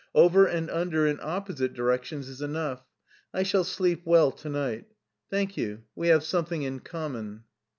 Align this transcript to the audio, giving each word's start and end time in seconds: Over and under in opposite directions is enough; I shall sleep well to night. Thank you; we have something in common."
Over 0.15 0.47
and 0.47 0.67
under 0.71 1.05
in 1.05 1.19
opposite 1.21 1.75
directions 1.75 2.27
is 2.27 2.41
enough; 2.41 2.81
I 3.35 3.43
shall 3.43 3.63
sleep 3.63 4.01
well 4.03 4.31
to 4.31 4.49
night. 4.49 4.85
Thank 5.29 5.57
you; 5.57 5.83
we 5.93 6.07
have 6.07 6.23
something 6.23 6.63
in 6.63 6.79
common." 6.79 7.43